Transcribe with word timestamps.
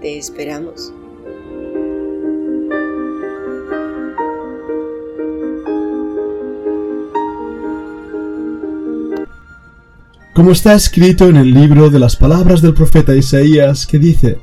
Te 0.00 0.16
esperamos. 0.16 0.92
Como 10.34 10.52
está 10.52 10.74
escrito 10.74 11.28
en 11.28 11.34
el 11.34 11.52
libro 11.52 11.90
de 11.90 11.98
las 11.98 12.14
palabras 12.14 12.62
del 12.62 12.74
profeta 12.74 13.16
Isaías, 13.16 13.88
que 13.88 13.98
dice, 13.98 14.38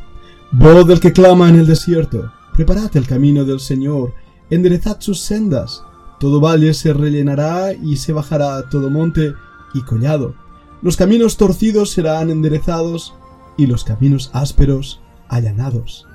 Voz 0.51 0.85
del 0.85 0.99
que 0.99 1.13
clama 1.13 1.47
en 1.47 1.55
el 1.55 1.67
desierto, 1.67 2.33
preparad 2.53 2.95
el 2.97 3.07
camino 3.07 3.45
del 3.45 3.61
Señor, 3.61 4.13
enderezad 4.49 4.99
sus 4.99 5.21
sendas, 5.21 5.83
todo 6.19 6.41
valle 6.41 6.73
se 6.73 6.91
rellenará 6.91 7.71
y 7.71 7.95
se 7.95 8.11
bajará 8.11 8.67
todo 8.69 8.89
monte 8.89 9.33
y 9.73 9.83
collado, 9.83 10.35
los 10.81 10.97
caminos 10.97 11.37
torcidos 11.37 11.91
serán 11.91 12.29
enderezados 12.29 13.13
y 13.55 13.67
los 13.67 13.85
caminos 13.85 14.31
ásperos 14.33 14.99
allanados, 15.29 16.07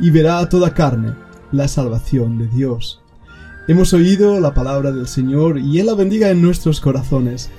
y 0.00 0.10
verá 0.10 0.48
toda 0.48 0.74
carne 0.74 1.14
la 1.52 1.68
salvación 1.68 2.38
de 2.38 2.48
Dios. 2.48 3.00
Hemos 3.68 3.92
oído 3.92 4.40
la 4.40 4.54
palabra 4.54 4.90
del 4.90 5.06
Señor 5.06 5.58
y 5.58 5.78
Él 5.78 5.86
la 5.86 5.94
bendiga 5.94 6.30
en 6.30 6.42
nuestros 6.42 6.80
corazones. 6.80 7.50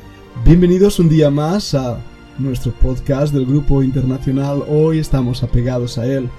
Bienvenidos 0.44 1.00
un 1.00 1.08
día 1.10 1.30
más 1.30 1.74
a 1.74 1.98
nuestro 2.40 2.74
podcast 2.74 3.34
del 3.34 3.46
Grupo 3.46 3.84
Internacional. 3.84 4.64
Hoy 4.68 5.00
estamos 5.00 5.44
apegados 5.44 5.98
a 5.98 6.06
él. 6.06 6.30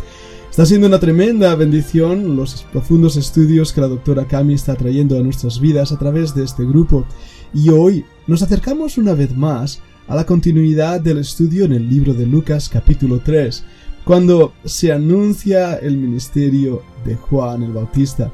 Está 0.50 0.66
siendo 0.66 0.86
una 0.86 1.00
tremenda 1.00 1.54
bendición 1.54 2.36
los 2.36 2.62
profundos 2.72 3.16
estudios 3.16 3.72
que 3.72 3.80
la 3.80 3.88
doctora 3.88 4.26
Cami 4.26 4.54
está 4.54 4.74
trayendo 4.74 5.18
a 5.18 5.22
nuestras 5.22 5.58
vidas 5.58 5.92
a 5.92 5.98
través 5.98 6.34
de 6.34 6.44
este 6.44 6.64
grupo. 6.64 7.06
Y 7.52 7.70
hoy 7.70 8.04
nos 8.26 8.42
acercamos 8.42 8.98
una 8.98 9.14
vez 9.14 9.36
más 9.36 9.80
a 10.06 10.14
la 10.14 10.26
continuidad 10.26 11.00
del 11.00 11.18
estudio 11.18 11.64
en 11.64 11.72
el 11.72 11.88
libro 11.88 12.14
de 12.14 12.26
Lucas 12.26 12.68
capítulo 12.68 13.20
3, 13.24 13.64
cuando 14.04 14.52
se 14.64 14.92
anuncia 14.92 15.76
el 15.76 15.96
ministerio 15.96 16.82
de 17.04 17.16
Juan 17.16 17.62
el 17.62 17.72
Bautista. 17.72 18.32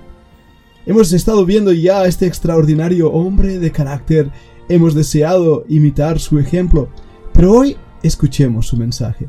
Hemos 0.86 1.12
estado 1.12 1.44
viendo 1.44 1.72
ya 1.72 2.00
a 2.00 2.06
este 2.06 2.26
extraordinario 2.26 3.10
hombre 3.12 3.58
de 3.58 3.70
carácter 3.70 4.30
hemos 4.68 4.94
deseado 4.94 5.64
imitar 5.68 6.20
su 6.20 6.38
ejemplo, 6.38 6.88
pero 7.32 7.52
hoy 7.52 7.76
escuchemos 8.02 8.68
su 8.68 8.76
mensaje. 8.76 9.28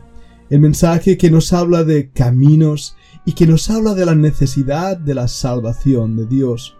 El 0.50 0.60
mensaje 0.60 1.18
que 1.18 1.32
nos 1.32 1.52
habla 1.52 1.84
de 1.84 2.12
caminos 2.12 2.96
y 3.26 3.34
que 3.34 3.48
nos 3.48 3.70
habla 3.70 3.94
de 3.96 4.06
la 4.06 4.16
necesidad 4.16 4.98
de 4.98 5.16
la 5.16 5.28
salvación 5.28 6.16
de 6.16 6.28
Dios. 6.28 6.78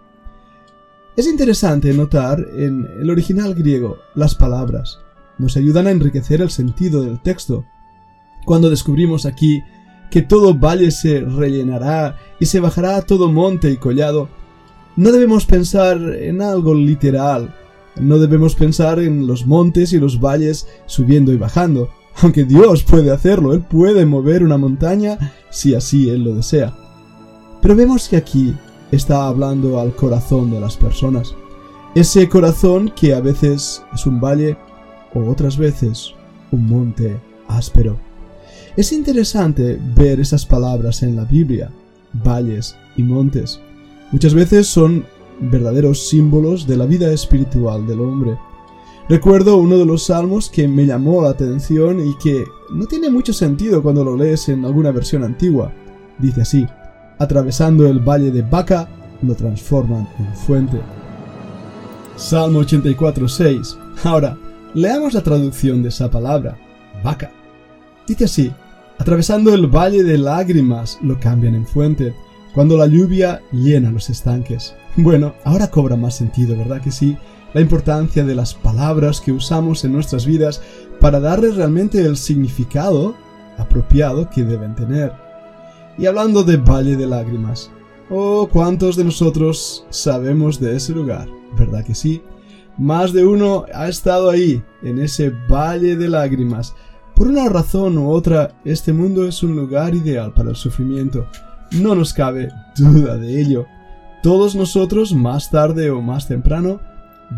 Es 1.16 1.26
interesante 1.26 1.92
notar 1.92 2.46
en 2.56 2.86
el 3.00 3.10
original 3.10 3.54
griego 3.54 3.98
las 4.14 4.34
palabras. 4.34 4.98
Nos 5.38 5.56
ayudan 5.56 5.86
a 5.86 5.90
enriquecer 5.90 6.40
el 6.40 6.50
sentido 6.50 7.02
del 7.02 7.20
texto. 7.20 7.64
Cuando 8.44 8.70
descubrimos 8.70 9.26
aquí 9.26 9.62
que 10.10 10.22
todo 10.22 10.54
valle 10.54 10.90
se 10.90 11.20
rellenará 11.20 12.16
y 12.38 12.46
se 12.46 12.60
bajará 12.60 13.02
todo 13.02 13.32
monte 13.32 13.70
y 13.70 13.76
collado, 13.76 14.28
no 14.96 15.10
debemos 15.10 15.46
pensar 15.46 15.98
en 15.98 16.42
algo 16.42 16.74
literal, 16.74 17.54
no 17.98 18.18
debemos 18.18 18.54
pensar 18.54 18.98
en 18.98 19.26
los 19.26 19.46
montes 19.46 19.92
y 19.92 19.98
los 19.98 20.20
valles 20.20 20.68
subiendo 20.86 21.32
y 21.32 21.38
bajando, 21.38 21.88
aunque 22.20 22.44
Dios 22.44 22.82
puede 22.82 23.10
hacerlo, 23.10 23.54
Él 23.54 23.62
puede 23.62 24.04
mover 24.04 24.42
una 24.42 24.58
montaña 24.58 25.32
si 25.50 25.74
así 25.74 26.10
Él 26.10 26.24
lo 26.24 26.34
desea. 26.34 26.74
Pero 27.62 27.76
vemos 27.76 28.08
que 28.08 28.16
aquí 28.16 28.54
está 28.90 29.26
hablando 29.26 29.80
al 29.80 29.94
corazón 29.94 30.50
de 30.50 30.60
las 30.60 30.76
personas, 30.76 31.34
ese 31.94 32.28
corazón 32.28 32.92
que 32.94 33.14
a 33.14 33.20
veces 33.20 33.82
es 33.94 34.06
un 34.06 34.20
valle 34.20 34.56
o 35.14 35.30
otras 35.30 35.56
veces 35.56 36.14
un 36.50 36.66
monte 36.66 37.18
áspero. 37.48 37.98
Es 38.74 38.90
interesante 38.90 39.78
ver 39.94 40.18
esas 40.18 40.46
palabras 40.46 41.02
en 41.02 41.14
la 41.14 41.26
Biblia, 41.26 41.70
valles 42.24 42.74
y 42.96 43.02
montes. 43.02 43.60
Muchas 44.12 44.32
veces 44.32 44.66
son 44.66 45.04
verdaderos 45.40 46.08
símbolos 46.08 46.66
de 46.66 46.78
la 46.78 46.86
vida 46.86 47.12
espiritual 47.12 47.86
del 47.86 48.00
hombre. 48.00 48.38
Recuerdo 49.10 49.58
uno 49.58 49.76
de 49.76 49.84
los 49.84 50.06
salmos 50.06 50.48
que 50.48 50.66
me 50.68 50.86
llamó 50.86 51.22
la 51.22 51.30
atención 51.30 52.00
y 52.00 52.16
que 52.16 52.44
no 52.72 52.86
tiene 52.86 53.10
mucho 53.10 53.34
sentido 53.34 53.82
cuando 53.82 54.04
lo 54.04 54.16
lees 54.16 54.48
en 54.48 54.64
alguna 54.64 54.90
versión 54.90 55.22
antigua. 55.22 55.70
Dice 56.18 56.40
así, 56.40 56.66
atravesando 57.18 57.86
el 57.86 57.98
valle 57.98 58.30
de 58.30 58.40
Baca, 58.40 58.88
lo 59.20 59.34
transforman 59.34 60.08
en 60.18 60.34
fuente. 60.34 60.80
Salmo 62.16 62.60
84.6. 62.60 63.76
Ahora, 64.04 64.38
leamos 64.72 65.12
la 65.12 65.22
traducción 65.22 65.82
de 65.82 65.90
esa 65.90 66.10
palabra, 66.10 66.56
Baca. 67.04 67.30
Dice 68.06 68.24
así, 68.24 68.52
atravesando 68.98 69.54
el 69.54 69.66
valle 69.66 70.02
de 70.02 70.18
lágrimas, 70.18 70.98
lo 71.02 71.18
cambian 71.18 71.54
en 71.54 71.66
fuente 71.66 72.14
cuando 72.54 72.76
la 72.76 72.86
lluvia 72.86 73.42
llena 73.52 73.90
los 73.90 74.10
estanques. 74.10 74.74
Bueno, 74.96 75.34
ahora 75.44 75.70
cobra 75.70 75.96
más 75.96 76.16
sentido, 76.16 76.56
¿verdad 76.56 76.82
que 76.82 76.90
sí? 76.90 77.16
La 77.54 77.60
importancia 77.60 78.24
de 78.24 78.34
las 78.34 78.54
palabras 78.54 79.20
que 79.20 79.32
usamos 79.32 79.84
en 79.84 79.92
nuestras 79.92 80.26
vidas 80.26 80.62
para 81.00 81.20
darle 81.20 81.50
realmente 81.50 82.00
el 82.00 82.16
significado 82.16 83.14
apropiado 83.58 84.28
que 84.30 84.42
deben 84.42 84.74
tener. 84.74 85.12
Y 85.98 86.06
hablando 86.06 86.42
de 86.42 86.56
Valle 86.56 86.96
de 86.96 87.06
Lágrimas, 87.06 87.70
oh, 88.10 88.48
¿cuántos 88.50 88.96
de 88.96 89.04
nosotros 89.04 89.86
sabemos 89.90 90.58
de 90.60 90.76
ese 90.76 90.92
lugar? 90.92 91.28
¿Verdad 91.58 91.84
que 91.84 91.94
sí? 91.94 92.22
Más 92.78 93.12
de 93.12 93.26
uno 93.26 93.66
ha 93.74 93.88
estado 93.88 94.30
ahí, 94.30 94.62
en 94.82 94.98
ese 94.98 95.30
Valle 95.50 95.96
de 95.96 96.08
Lágrimas. 96.08 96.74
Por 97.14 97.28
una 97.28 97.48
razón 97.48 97.98
u 97.98 98.10
otra, 98.10 98.52
este 98.64 98.92
mundo 98.92 99.26
es 99.26 99.42
un 99.42 99.54
lugar 99.54 99.94
ideal 99.94 100.32
para 100.32 100.50
el 100.50 100.56
sufrimiento 100.56 101.26
no 101.72 101.94
nos 101.94 102.12
cabe 102.12 102.52
duda 102.76 103.16
de 103.16 103.40
ello. 103.40 103.66
Todos 104.22 104.54
nosotros, 104.54 105.14
más 105.14 105.50
tarde 105.50 105.90
o 105.90 106.00
más 106.00 106.28
temprano, 106.28 106.80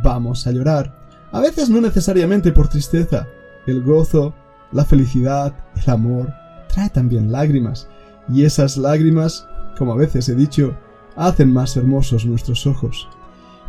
vamos 0.02 0.46
a 0.46 0.52
llorar. 0.52 0.92
A 1.32 1.40
veces 1.40 1.70
no 1.70 1.80
necesariamente 1.80 2.52
por 2.52 2.68
tristeza. 2.68 3.26
El 3.66 3.82
gozo, 3.82 4.34
la 4.72 4.84
felicidad, 4.84 5.54
el 5.76 5.90
amor, 5.90 6.32
trae 6.68 6.90
también 6.90 7.32
lágrimas. 7.32 7.88
Y 8.28 8.44
esas 8.44 8.76
lágrimas, 8.76 9.46
como 9.78 9.92
a 9.92 9.96
veces 9.96 10.28
he 10.28 10.34
dicho, 10.34 10.76
hacen 11.16 11.52
más 11.52 11.76
hermosos 11.76 12.26
nuestros 12.26 12.66
ojos. 12.66 13.08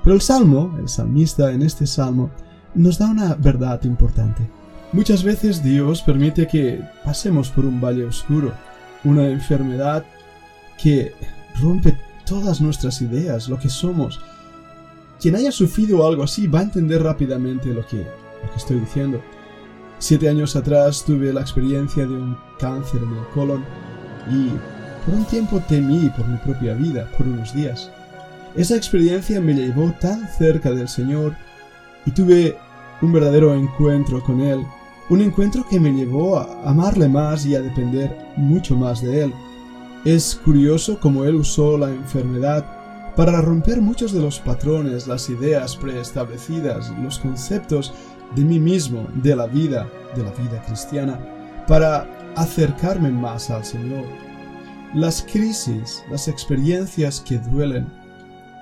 Pero 0.03 0.15
el 0.15 0.21
salmo, 0.21 0.75
el 0.79 0.89
salmista 0.89 1.51
en 1.51 1.61
este 1.61 1.87
salmo, 1.87 2.31
nos 2.73 2.97
da 2.97 3.09
una 3.09 3.35
verdad 3.35 3.83
importante. 3.83 4.49
Muchas 4.91 5.23
veces 5.23 5.63
Dios 5.63 6.01
permite 6.01 6.47
que 6.47 6.81
pasemos 7.03 7.49
por 7.49 7.65
un 7.65 7.81
valle 7.81 8.05
oscuro, 8.05 8.53
una 9.03 9.27
enfermedad 9.27 10.05
que 10.81 11.13
rompe 11.61 11.97
todas 12.25 12.61
nuestras 12.61 13.01
ideas, 13.01 13.49
lo 13.49 13.59
que 13.59 13.69
somos. 13.69 14.19
Quien 15.19 15.35
haya 15.35 15.51
sufrido 15.51 16.05
algo 16.05 16.23
así 16.23 16.47
va 16.47 16.59
a 16.59 16.63
entender 16.63 17.01
rápidamente 17.03 17.73
lo 17.73 17.85
que, 17.85 17.97
lo 17.97 18.51
que 18.51 18.57
estoy 18.57 18.79
diciendo. 18.79 19.21
Siete 19.99 20.27
años 20.27 20.55
atrás 20.55 21.03
tuve 21.05 21.31
la 21.31 21.41
experiencia 21.41 22.05
de 22.05 22.13
un 22.13 22.37
cáncer 22.59 23.01
en 23.01 23.17
el 23.17 23.25
colon 23.33 23.63
y 24.29 24.49
por 25.05 25.15
un 25.15 25.25
tiempo 25.25 25.61
temí 25.67 26.09
por 26.15 26.27
mi 26.27 26.37
propia 26.37 26.73
vida, 26.73 27.09
por 27.17 27.27
unos 27.27 27.53
días. 27.53 27.91
Esa 28.55 28.75
experiencia 28.75 29.39
me 29.39 29.53
llevó 29.53 29.91
tan 29.99 30.27
cerca 30.37 30.71
del 30.71 30.87
Señor 30.87 31.35
y 32.05 32.11
tuve 32.11 32.57
un 33.01 33.13
verdadero 33.13 33.53
encuentro 33.53 34.23
con 34.23 34.41
Él, 34.41 34.65
un 35.09 35.21
encuentro 35.21 35.65
que 35.69 35.79
me 35.79 35.91
llevó 35.91 36.37
a 36.39 36.69
amarle 36.69 37.07
más 37.07 37.45
y 37.45 37.55
a 37.55 37.61
depender 37.61 38.15
mucho 38.37 38.75
más 38.75 39.01
de 39.01 39.23
Él. 39.23 39.33
Es 40.05 40.39
curioso 40.45 40.99
cómo 40.99 41.25
él 41.25 41.33
usó 41.33 41.79
la 41.79 41.89
enfermedad 41.89 42.63
para 43.15 43.41
romper 43.41 43.81
muchos 43.81 44.11
de 44.11 44.21
los 44.21 44.39
patrones, 44.39 45.07
las 45.07 45.31
ideas 45.31 45.75
preestablecidas, 45.75 46.93
los 47.01 47.17
conceptos 47.17 47.91
de 48.35 48.43
mí 48.45 48.59
mismo, 48.59 49.07
de 49.15 49.35
la 49.35 49.47
vida, 49.47 49.89
de 50.15 50.23
la 50.23 50.31
vida 50.31 50.61
cristiana, 50.67 51.19
para 51.67 52.07
acercarme 52.35 53.09
más 53.09 53.49
al 53.49 53.65
Señor. 53.65 54.05
Las 54.93 55.23
crisis, 55.23 56.03
las 56.11 56.27
experiencias 56.27 57.19
que 57.21 57.39
duelen, 57.39 57.87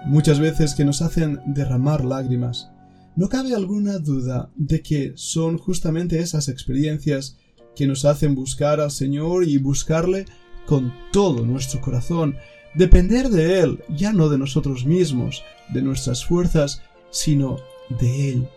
muchas 0.06 0.39
veces 0.39 0.74
que 0.74 0.86
nos 0.86 1.01
hacen 1.01 1.41
derramar 1.45 2.06
lágrimas, 2.06 2.71
no 3.15 3.30
cabe 3.30 3.54
alguna 3.54 4.00
duda 4.00 4.50
de 4.56 4.81
que 4.81 5.13
son 5.15 5.57
justamente 5.57 6.19
esas 6.19 6.50
experiencias 6.50 7.38
que 7.75 7.88
nos 7.88 8.06
hacen 8.06 8.36
buscar 8.36 8.80
al 8.80 8.92
Señor 8.92 9.44
y 9.44 9.57
buscarle 9.57 10.25
con 10.65 10.94
todo 11.12 11.45
nuestro 11.45 11.81
corazón, 11.81 12.36
depender 12.75 13.30
de 13.30 13.60
Él, 13.60 13.83
ya 13.89 14.13
no 14.13 14.30
de 14.30 14.38
nosotros 14.38 14.86
mismos, 14.86 15.44
de 15.74 15.81
nuestras 15.81 16.25
fuerzas, 16.25 16.81
sino 17.12 17.57
de 18.00 18.31
Él. 18.31 18.48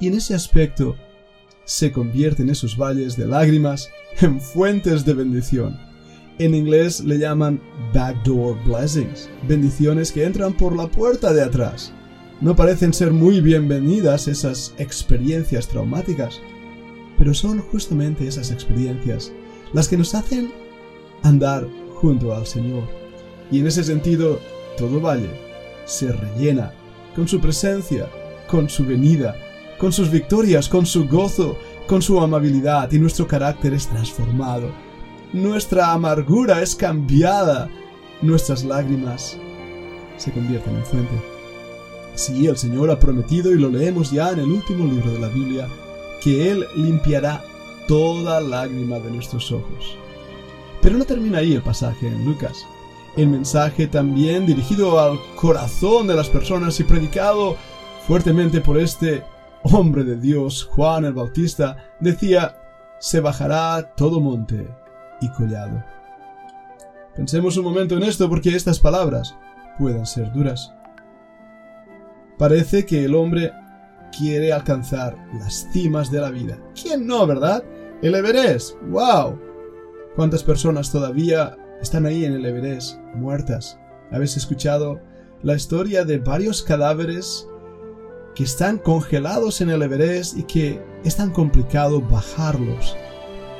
Y 0.00 0.08
en 0.08 0.14
ese 0.14 0.34
aspecto 0.34 0.96
se 1.64 1.92
convierten 1.92 2.50
esos 2.50 2.76
valles 2.76 3.16
de 3.16 3.26
lágrimas 3.26 3.88
en 4.20 4.40
fuentes 4.40 5.04
de 5.04 5.14
bendición. 5.14 5.78
En 6.38 6.54
inglés 6.54 7.00
le 7.00 7.18
llaman 7.18 7.60
backdoor 7.94 8.62
blessings, 8.64 9.30
bendiciones 9.46 10.10
que 10.10 10.24
entran 10.24 10.52
por 10.52 10.76
la 10.76 10.88
puerta 10.88 11.32
de 11.32 11.42
atrás. 11.42 11.92
No 12.44 12.54
parecen 12.54 12.92
ser 12.92 13.10
muy 13.10 13.40
bienvenidas 13.40 14.28
esas 14.28 14.74
experiencias 14.76 15.66
traumáticas, 15.66 16.42
pero 17.16 17.32
son 17.32 17.60
justamente 17.60 18.28
esas 18.28 18.50
experiencias 18.50 19.32
las 19.72 19.88
que 19.88 19.96
nos 19.96 20.14
hacen 20.14 20.52
andar 21.22 21.66
junto 21.94 22.34
al 22.34 22.46
Señor. 22.46 22.82
Y 23.50 23.60
en 23.60 23.66
ese 23.66 23.82
sentido, 23.82 24.40
todo 24.76 25.00
valle 25.00 25.30
se 25.86 26.12
rellena 26.12 26.74
con 27.16 27.26
su 27.26 27.40
presencia, 27.40 28.10
con 28.46 28.68
su 28.68 28.84
venida, 28.84 29.34
con 29.78 29.90
sus 29.90 30.10
victorias, 30.10 30.68
con 30.68 30.84
su 30.84 31.08
gozo, 31.08 31.56
con 31.86 32.02
su 32.02 32.20
amabilidad 32.20 32.92
y 32.92 32.98
nuestro 32.98 33.26
carácter 33.26 33.72
es 33.72 33.86
transformado. 33.86 34.70
Nuestra 35.32 35.92
amargura 35.92 36.60
es 36.60 36.76
cambiada, 36.76 37.70
nuestras 38.20 38.64
lágrimas 38.64 39.38
se 40.18 40.30
convierten 40.30 40.76
en 40.76 40.84
fuente. 40.84 41.33
Sí, 42.14 42.46
el 42.46 42.56
Señor 42.56 42.90
ha 42.90 42.98
prometido, 42.98 43.52
y 43.52 43.58
lo 43.58 43.68
leemos 43.68 44.10
ya 44.10 44.30
en 44.30 44.40
el 44.40 44.50
último 44.50 44.84
libro 44.84 45.10
de 45.10 45.18
la 45.18 45.28
Biblia, 45.28 45.68
que 46.22 46.50
Él 46.50 46.64
limpiará 46.76 47.42
toda 47.88 48.40
lágrima 48.40 48.98
de 48.98 49.10
nuestros 49.10 49.50
ojos. 49.52 49.96
Pero 50.80 50.96
no 50.96 51.04
termina 51.04 51.38
ahí 51.38 51.54
el 51.54 51.62
pasaje 51.62 52.06
en 52.06 52.24
Lucas. 52.24 52.66
El 53.16 53.28
mensaje 53.28 53.86
también 53.86 54.46
dirigido 54.46 55.00
al 55.00 55.18
corazón 55.34 56.06
de 56.06 56.14
las 56.14 56.28
personas 56.28 56.78
y 56.80 56.84
predicado 56.84 57.56
fuertemente 58.06 58.60
por 58.60 58.78
este 58.78 59.24
hombre 59.62 60.04
de 60.04 60.16
Dios, 60.16 60.64
Juan 60.64 61.04
el 61.04 61.14
Bautista, 61.14 61.76
decía, 62.00 62.56
se 62.98 63.20
bajará 63.20 63.94
todo 63.96 64.20
monte 64.20 64.68
y 65.20 65.28
collado. 65.30 65.82
Pensemos 67.16 67.56
un 67.56 67.64
momento 67.64 67.96
en 67.96 68.02
esto 68.02 68.28
porque 68.28 68.54
estas 68.54 68.78
palabras 68.78 69.36
pueden 69.78 70.04
ser 70.04 70.32
duras. 70.32 70.72
Parece 72.38 72.84
que 72.84 73.04
el 73.04 73.14
hombre 73.14 73.52
quiere 74.16 74.52
alcanzar 74.52 75.16
las 75.38 75.68
cimas 75.72 76.10
de 76.10 76.20
la 76.20 76.30
vida. 76.30 76.58
¿Quién 76.80 77.06
no, 77.06 77.26
verdad? 77.26 77.64
El 78.02 78.14
Everest. 78.14 78.76
¡Wow! 78.88 79.38
¿Cuántas 80.16 80.42
personas 80.42 80.90
todavía 80.90 81.56
están 81.80 82.06
ahí 82.06 82.24
en 82.24 82.34
el 82.34 82.44
Everest, 82.44 82.98
muertas? 83.14 83.78
¿Habéis 84.10 84.36
escuchado 84.36 85.00
la 85.42 85.54
historia 85.54 86.04
de 86.04 86.18
varios 86.18 86.62
cadáveres 86.62 87.46
que 88.34 88.44
están 88.44 88.78
congelados 88.78 89.60
en 89.60 89.70
el 89.70 89.82
Everest 89.82 90.36
y 90.36 90.42
que 90.42 90.82
es 91.04 91.16
tan 91.16 91.30
complicado 91.30 92.00
bajarlos. 92.00 92.96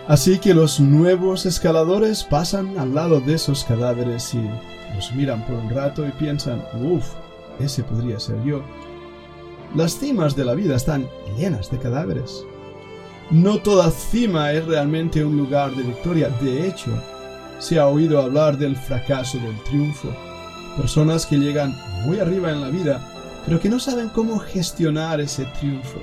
Así 0.09 0.39
que 0.39 0.53
los 0.53 0.81
nuevos 0.81 1.47
escaladores 1.47 2.25
pasan 2.25 2.79
al 2.79 2.95
lado 2.95 3.21
de 3.21 3.35
esos 3.35 3.65
cadáveres 3.65 4.35
y 4.35 4.43
los 4.95 5.13
miran 5.15 5.45
por 5.47 5.57
un 5.57 5.71
rato 5.71 6.07
y 6.07 6.11
piensan, 6.13 6.63
uff, 6.83 7.15
ese 7.59 7.83
podría 7.83 8.19
ser 8.21 8.43
yo. 8.45 8.63
Las 9.75 9.99
cimas 9.99 10.37
de 10.37 10.45
la 10.45 10.55
vida 10.55 10.77
están 10.77 11.09
llenas 11.37 11.71
de 11.71 11.79
cadáveres. 11.79 12.45
No 13.31 13.59
toda 13.59 13.91
cima 13.91 14.53
es 14.53 14.67
realmente 14.67 15.25
un 15.25 15.37
lugar 15.37 15.75
de 15.75 15.83
victoria. 15.83 16.29
De 16.41 16.69
hecho, 16.69 16.91
se 17.59 17.79
ha 17.79 17.87
oído 17.87 18.21
hablar 18.21 18.59
del 18.59 18.77
fracaso 18.77 19.39
del 19.39 19.59
triunfo. 19.65 20.09
Personas 20.77 21.27
que 21.27 21.39
llegan 21.39 21.75
muy 22.05 22.21
arriba 22.21 22.51
en 22.51 22.61
la 22.61 22.69
vida 22.69 23.11
pero 23.45 23.61
que 23.61 23.69
no 23.69 23.79
saben 23.79 24.09
cómo 24.09 24.39
gestionar 24.39 25.21
ese 25.21 25.45
triunfo. 25.59 25.99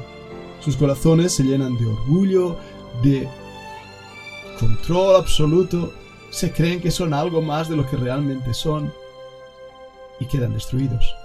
Sus 0.59 0.77
corazones 0.77 1.33
se 1.33 1.43
llenan 1.43 1.77
de 1.77 1.87
orgullo, 1.87 2.57
de 3.01 3.27
control 4.59 5.15
absoluto, 5.15 5.91
se 6.29 6.51
creen 6.51 6.79
que 6.79 6.91
son 6.91 7.13
algo 7.13 7.41
más 7.41 7.67
de 7.67 7.75
lo 7.75 7.89
que 7.89 7.97
realmente 7.97 8.53
son 8.53 8.93
y 10.19 10.25
quedan 10.25 10.53
destruidos. 10.53 11.15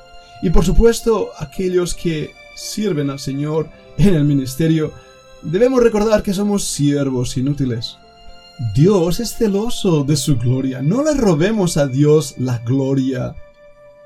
Y 0.43 0.51
por 0.51 0.65
supuesto, 0.65 1.31
aquellos 1.39 1.95
que 1.95 2.33
sirven 2.55 3.11
al 3.11 3.19
Señor 3.19 3.69
en 3.99 4.15
el 4.15 4.25
ministerio, 4.25 4.93
debemos 5.43 5.83
recordar 5.83 6.23
que 6.23 6.35
somos 6.35 6.65
siervos 6.65 7.37
inútiles. 7.37 7.99
Dios 8.75 9.21
es 9.21 9.35
celoso 9.35 10.05
de 10.05 10.17
su 10.17 10.37
gloria. 10.37 10.81
No 10.83 11.03
le 11.03 11.15
robemos 11.15 11.77
a 11.77 11.87
Dios 11.87 12.35
la 12.39 12.59
gloria 12.59 13.35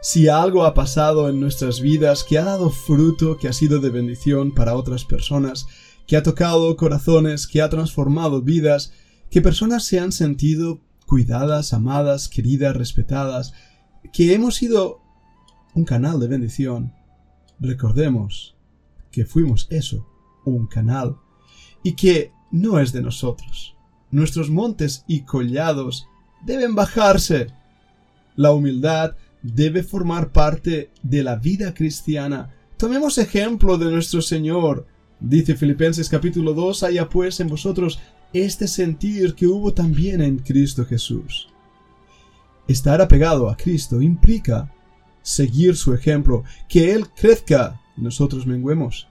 si 0.01 0.29
algo 0.29 0.65
ha 0.65 0.73
pasado 0.73 1.29
en 1.29 1.41
nuestras 1.41 1.81
vidas 1.81 2.25
que 2.25 2.39
ha 2.39 2.45
dado 2.45 2.71
fruto, 2.71 3.37
que 3.37 3.49
ha 3.49 3.53
sido 3.53 3.81
de 3.81 3.91
bendición 3.91 4.53
para 4.53 4.75
otras 4.75 5.05
personas, 5.05 5.67
que 6.07 6.17
ha 6.17 6.23
tocado 6.23 6.75
corazones, 6.77 7.47
que 7.47 7.61
ha 7.61 7.69
transformado 7.69 8.41
vidas, 8.41 8.93
que 9.31 9.43
personas 9.43 9.85
se 9.85 10.01
han 10.01 10.11
sentido 10.11 10.81
cuidadas, 11.07 11.75
amadas, 11.75 12.29
queridas, 12.29 12.77
respetadas, 12.77 13.53
que 14.13 14.33
hemos 14.33 14.55
sido 14.57 15.00
un 15.75 15.85
canal 15.85 16.19
de 16.21 16.29
bendición, 16.29 16.93
recordemos 17.59 18.57
que 19.11 19.25
fuimos 19.25 19.67
eso, 19.71 20.07
un 20.45 20.67
canal, 20.67 21.17
y 21.83 21.95
que 21.95 22.33
no 22.51 22.79
es 22.79 22.93
de 22.93 23.03
nosotros. 23.03 23.77
Nuestros 24.11 24.51
montes 24.51 25.05
y 25.07 25.23
collados 25.23 26.07
deben 26.45 26.75
bajarse. 26.75 27.49
La 28.37 28.53
humildad 28.53 29.17
debe 29.43 29.83
formar 29.83 30.33
parte 30.33 30.91
de 31.03 31.23
la 31.23 31.37
vida 31.37 31.75
cristiana. 31.75 32.51
Tomemos 32.77 33.19
ejemplo 33.19 33.79
de 33.79 33.91
nuestro 33.91 34.21
Señor. 34.23 34.87
Dice 35.21 35.55
Filipenses 35.55 36.09
capítulo 36.09 36.55
2, 36.55 36.83
haya 36.83 37.09
pues 37.09 37.41
en 37.41 37.49
vosotros 37.49 38.01
este 38.33 38.69
sentir 38.69 39.35
que 39.35 39.47
hubo 39.47 39.73
también 39.73 40.21
en 40.21 40.39
Cristo 40.39 40.85
Jesús. 40.85 41.49
Estar 42.69 43.01
apegado 43.01 43.51
a 43.51 43.57
Cristo 43.57 44.01
implica 44.01 44.73
seguir 45.23 45.77
su 45.77 45.95
ejemplo, 45.95 46.45
que 46.69 46.93
Él 46.93 47.09
crezca 47.11 47.81
y 47.97 48.03
nosotros 48.03 48.47
menguemos, 48.47 49.09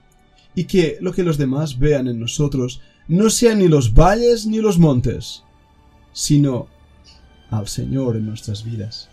y 0.54 0.64
que 0.64 0.98
lo 1.00 1.12
que 1.12 1.22
los 1.22 1.38
demás 1.38 1.78
vean 1.78 2.08
en 2.08 2.20
nosotros 2.20 2.80
no 3.08 3.30
sean 3.30 3.58
ni 3.58 3.68
los 3.68 3.94
valles 3.94 4.46
ni 4.46 4.58
los 4.58 4.78
montes, 4.78 5.44
sino 6.12 6.68
al 7.50 7.68
Señor 7.68 8.16
en 8.16 8.26
nuestras 8.26 8.64
vidas. 8.64 9.08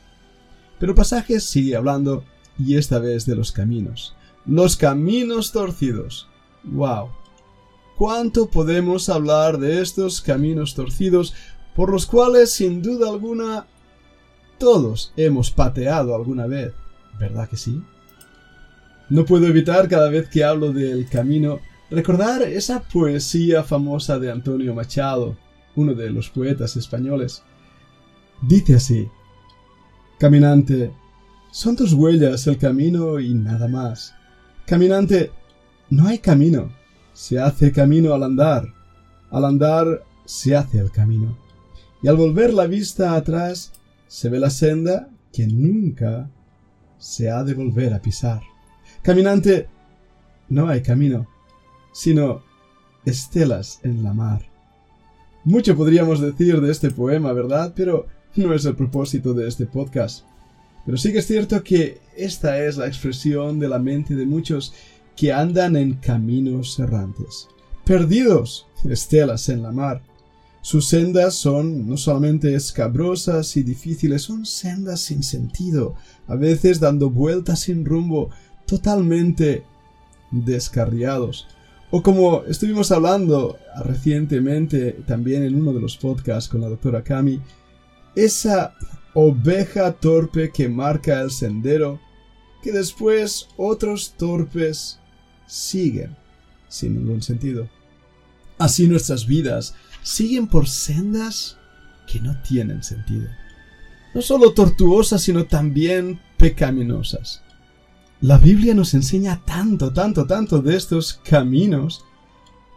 Pero 0.79 0.95
Pasajes 0.95 1.43
sigue 1.43 1.75
hablando, 1.75 2.23
y 2.59 2.75
esta 2.75 2.99
vez 2.99 3.25
de 3.25 3.35
los 3.35 3.51
caminos. 3.51 4.15
Los 4.45 4.75
caminos 4.75 5.51
torcidos. 5.51 6.27
¡Wow! 6.63 7.09
¿Cuánto 7.97 8.49
podemos 8.49 9.09
hablar 9.09 9.57
de 9.57 9.81
estos 9.81 10.21
caminos 10.21 10.75
torcidos 10.75 11.33
por 11.75 11.91
los 11.91 12.05
cuales, 12.05 12.51
sin 12.51 12.81
duda 12.81 13.09
alguna, 13.09 13.67
todos 14.59 15.13
hemos 15.17 15.51
pateado 15.51 16.15
alguna 16.15 16.47
vez? 16.47 16.73
¿Verdad 17.19 17.49
que 17.49 17.57
sí? 17.57 17.81
No 19.09 19.25
puedo 19.25 19.47
evitar 19.47 19.87
cada 19.87 20.09
vez 20.09 20.29
que 20.29 20.43
hablo 20.43 20.73
del 20.73 21.07
camino 21.09 21.59
recordar 21.89 22.41
esa 22.41 22.81
poesía 22.81 23.63
famosa 23.63 24.19
de 24.19 24.31
Antonio 24.31 24.73
Machado, 24.73 25.37
uno 25.75 25.93
de 25.93 26.09
los 26.09 26.29
poetas 26.29 26.75
españoles. 26.75 27.43
Dice 28.41 28.75
así, 28.75 29.07
Caminante, 30.19 30.91
son 31.51 31.75
tus 31.75 31.93
huellas 31.93 32.45
el 32.47 32.57
camino 32.57 33.19
y 33.19 33.33
nada 33.33 33.67
más. 33.67 34.13
Caminante, 34.65 35.31
no 35.89 36.07
hay 36.07 36.19
camino, 36.19 36.71
se 37.13 37.39
hace 37.39 37.71
camino 37.71 38.13
al 38.13 38.23
andar. 38.23 38.73
Al 39.31 39.45
andar 39.45 40.03
se 40.25 40.55
hace 40.55 40.79
el 40.79 40.91
camino. 40.91 41.37
Y 42.01 42.07
al 42.07 42.17
volver 42.17 42.53
la 42.53 42.67
vista 42.67 43.15
atrás 43.15 43.71
se 44.07 44.29
ve 44.29 44.39
la 44.39 44.49
senda 44.49 45.09
que 45.31 45.47
nunca 45.47 46.29
se 46.97 47.29
ha 47.29 47.43
de 47.43 47.53
volver 47.53 47.93
a 47.93 48.01
pisar. 48.01 48.41
Caminante, 49.01 49.67
no 50.49 50.67
hay 50.67 50.81
camino, 50.81 51.27
sino 51.93 52.43
estelas 53.05 53.79
en 53.83 54.03
la 54.03 54.13
mar. 54.13 54.41
Mucho 55.43 55.75
podríamos 55.75 56.19
decir 56.19 56.59
de 56.59 56.71
este 56.71 56.91
poema, 56.91 57.31
¿verdad? 57.31 57.73
Pero 57.75 58.07
no 58.35 58.53
es 58.53 58.65
el 58.65 58.75
propósito 58.75 59.33
de 59.33 59.47
este 59.47 59.65
podcast. 59.65 60.25
Pero 60.85 60.97
sí 60.97 61.11
que 61.11 61.19
es 61.19 61.27
cierto 61.27 61.63
que 61.63 61.99
esta 62.15 62.63
es 62.63 62.77
la 62.77 62.87
expresión 62.87 63.59
de 63.59 63.67
la 63.67 63.79
mente 63.79 64.15
de 64.15 64.25
muchos 64.25 64.73
que 65.15 65.33
andan 65.33 65.75
en 65.75 65.95
caminos 65.95 66.79
errantes, 66.79 67.47
perdidos, 67.83 68.67
estelas 68.89 69.49
en 69.49 69.63
la 69.63 69.71
mar. 69.71 70.01
Sus 70.67 70.89
sendas 70.89 71.33
son 71.33 71.87
no 71.87 71.95
solamente 71.95 72.53
escabrosas 72.53 73.55
y 73.55 73.63
difíciles, 73.63 74.23
son 74.23 74.45
sendas 74.45 74.99
sin 74.99 75.23
sentido, 75.23 75.95
a 76.27 76.35
veces 76.35 76.81
dando 76.81 77.09
vueltas 77.09 77.61
sin 77.61 77.85
rumbo, 77.85 78.31
totalmente 78.65 79.63
descarriados. 80.29 81.47
O 81.89 82.03
como 82.03 82.43
estuvimos 82.43 82.91
hablando 82.91 83.57
recientemente 83.81 84.91
también 85.07 85.43
en 85.43 85.55
uno 85.55 85.71
de 85.71 85.79
los 85.79 85.95
podcasts 85.95 86.49
con 86.49 86.59
la 86.59 86.67
doctora 86.67 87.01
Cami, 87.01 87.39
esa 88.13 88.75
oveja 89.13 89.93
torpe 89.93 90.51
que 90.51 90.67
marca 90.67 91.21
el 91.21 91.31
sendero, 91.31 92.01
que 92.61 92.73
después 92.73 93.47
otros 93.55 94.15
torpes 94.17 94.99
siguen 95.45 96.17
sin 96.67 96.95
ningún 96.95 97.21
sentido. 97.21 97.69
Así 98.57 98.87
nuestras 98.87 99.25
vidas 99.27 99.75
siguen 100.01 100.47
por 100.47 100.67
sendas 100.67 101.57
que 102.07 102.19
no 102.19 102.41
tienen 102.41 102.83
sentido. 102.83 103.27
No 104.13 104.21
solo 104.21 104.53
tortuosas, 104.53 105.21
sino 105.21 105.45
también 105.45 106.19
pecaminosas. 106.37 107.41
La 108.21 108.37
Biblia 108.37 108.73
nos 108.73 108.93
enseña 108.95 109.41
tanto, 109.45 109.93
tanto, 109.93 110.25
tanto 110.25 110.61
de 110.61 110.75
estos 110.75 111.19
caminos 111.23 112.03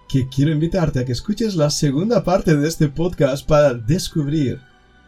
que 0.08 0.28
quiero 0.28 0.50
invitarte 0.50 0.98
a 0.98 1.04
que 1.04 1.12
escuches 1.12 1.54
la 1.54 1.70
segunda 1.70 2.24
parte 2.24 2.56
de 2.56 2.68
este 2.68 2.88
podcast 2.88 3.46
para 3.46 3.72
descubrir 3.72 4.60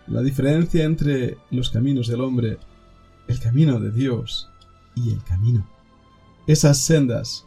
la 0.06 0.22
diferencia 0.22 0.84
entre 0.84 1.36
los 1.50 1.70
caminos 1.70 2.06
del 2.06 2.20
hombre, 2.20 2.58
el 3.28 3.40
camino 3.40 3.78
de 3.78 3.90
Dios 3.90 4.48
y 4.94 5.10
el 5.10 5.22
camino. 5.24 5.68
Esas 6.46 6.78
sendas 6.78 7.44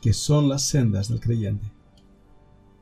que 0.00 0.12
son 0.12 0.48
las 0.48 0.62
sendas 0.62 1.08
del 1.08 1.20
creyente. 1.20 1.77